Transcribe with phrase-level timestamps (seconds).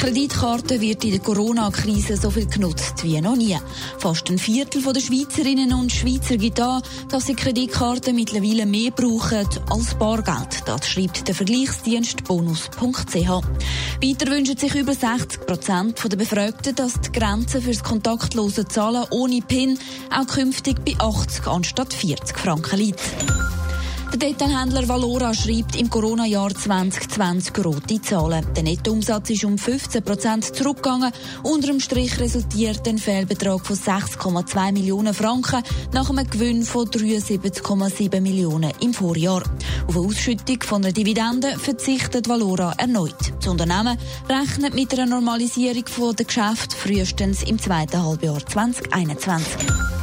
[0.00, 3.58] Kreditkarte wird in der Corona-Krise so viel genutzt wie noch nie.
[3.98, 9.46] Fast ein Viertel der Schweizerinnen und Schweizer gibt an, dass sie Kreditkarten mittlerweile mehr brauchen
[9.68, 10.62] als Bargeld.
[10.64, 13.14] Das schreibt der Vergleichsdienst bonus.ch.
[13.14, 19.04] Weiter wünschen sich über 60 Prozent der Befragten, dass die Grenze für das kontaktlose Zahlen
[19.10, 19.78] ohne PIN
[20.10, 23.02] auch künftig bei 80 anstatt 40 Franken liegt.
[24.12, 28.44] Der Detailhändler Valora schreibt im Corona-Jahr 2020 rote Zahlen.
[28.56, 31.12] Der Nettoumsatz ist um 15 Prozent zurückgegangen.
[31.44, 38.20] Unter dem Strich resultiert ein Fehlbetrag von 6,2 Millionen Franken nach einem Gewinn von 73,7
[38.20, 39.44] Millionen im Vorjahr.
[39.86, 43.32] Auf eine Ausschüttung von einer Dividende verzichtet Valora erneut.
[43.38, 43.96] Das Unternehmen
[44.28, 45.84] rechnet mit einer Normalisierung
[46.16, 49.99] der Geschäfte frühestens im zweiten Halbjahr 2021.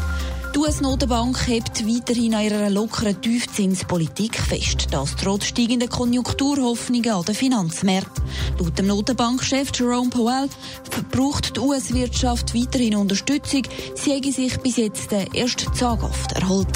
[0.57, 4.87] Die US-Notenbank hebt weiterhin an ihrer lockeren Tiefzinspolitik fest.
[4.89, 8.23] Das trotz steigender Konjunkturhoffnungen an den Finanzmärkten.
[8.59, 10.49] Laut dem Notenbankchef Jerome Powell
[11.11, 13.61] braucht die US-Wirtschaft weiterhin Unterstützung.
[13.93, 16.75] Sie hätte sich bis jetzt erst zaghaft erholt.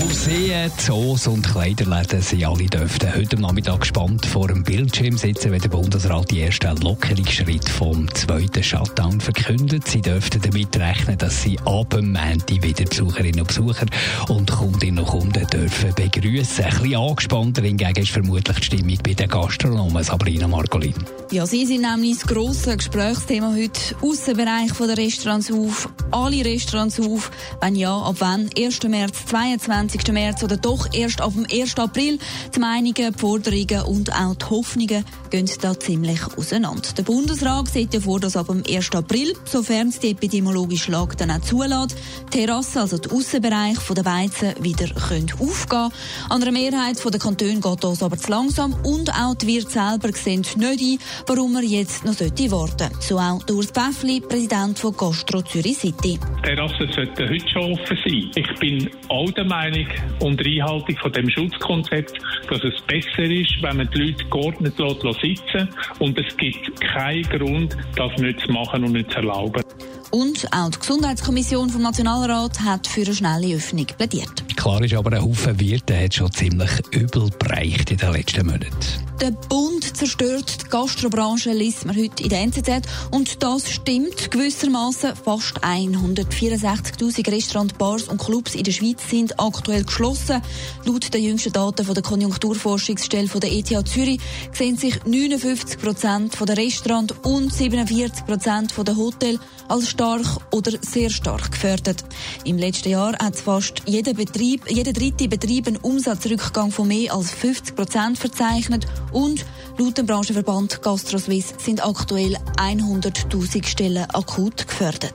[0.00, 5.60] Museen, Zoos und Kleiderläden sind alle dürften heute Nachmittag gespannt vor dem Bildschirm sitzen, wenn
[5.60, 9.88] der Bundesrat die ersten Lockerungsschritte vom zweiten Shutdown verkündet.
[9.88, 13.86] Sie dürften damit rechnen, dass sie ab dem Montag wieder Besucherinnen und Besucher
[14.28, 16.64] und Kundinnen und Kunden dürfen begrüßen.
[16.64, 20.94] Ein bisschen angespannter hingegen ist vermutlich die Stimmung bei den Gastronomen Sabrina Margolin.
[21.30, 23.96] Ja, sie sind nämlich das grosse Gesprächsthema heute.
[24.02, 27.30] Aussenbereich der Restaurants auf, alle Restaurants auf.
[27.60, 28.48] Wenn ja, ab wann?
[28.56, 28.82] 1.
[28.84, 30.12] März 22 20.
[30.14, 31.76] März oder doch erst ab dem 1.
[31.76, 32.18] April.
[32.54, 36.88] Die Meinungen, die Forderungen und auch die Hoffnungen gehen da ziemlich auseinander.
[36.96, 38.92] Der Bundesrat sieht ja vor, dass ab dem 1.
[38.94, 41.96] April, sofern es die epidemiologische Lage dann auch zulässt,
[42.32, 45.90] die Terrassen, also der Aussenbereich der Beizen, wieder können aufgehen
[46.30, 50.16] An einer Mehrheit der Kantone geht das aber zu langsam und auch die Wirte selber
[50.16, 52.90] sehen nicht ein, warum man jetzt noch warten sollte.
[53.00, 56.18] So auch Urs Bäffli, Präsident von Gastro Zürich City.
[56.42, 58.30] Terrassen sollten heute schon offen sein.
[58.34, 59.86] Ich bin all der Meinung,
[60.20, 62.18] unter Einhaltung von dem Schutzkonzept,
[62.48, 67.22] dass es besser ist, wenn man die Leute geordnet lässt, sitzen und es gibt keinen
[67.24, 69.62] Grund, das nicht zu machen und nicht zu erlauben.
[70.10, 74.47] Und auch die Gesundheitskommission vom Nationalrat hat für eine schnelle Öffnung plädiert.
[74.68, 79.08] Klar ist aber, ein Haufen Wirte hat schon ziemlich übel bereicht in den letzten Monaten.
[79.18, 82.82] Der Bund zerstört die Gastrobranche, liest man heute in der NZZ.
[83.10, 85.16] Und das stimmt gewissermaßen.
[85.16, 90.40] Fast 164.000 Restaurants, Bars und Clubs in der Schweiz sind aktuell geschlossen.
[90.84, 94.20] Laut den jüngsten Daten von der Konjunkturforschungsstelle von der ETH Zürich
[94.52, 101.10] sehen sich 59 Prozent der Restaurants und 47 Prozent der Hotels als stark oder sehr
[101.10, 102.04] stark gefördert.
[102.44, 104.14] Im letzten Jahr hat fast jeder
[104.58, 109.44] Betrieb, jeder dritte Betrieb einen Umsatzrückgang von mehr als 50 Prozent verzeichnet und
[109.78, 115.14] laut dem Branchenverband GastroSwiss sind aktuell 100.000 Stellen akut gefördert.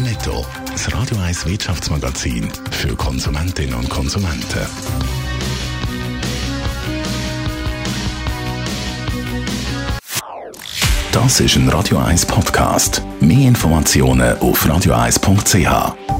[0.00, 4.66] Netto, das Radio 1 Wirtschaftsmagazin für Konsumentinnen und Konsumenten.
[11.12, 13.02] Das ist ein Radio 1 Podcast.
[13.20, 16.19] Mehr Informationen auf radio1.ch.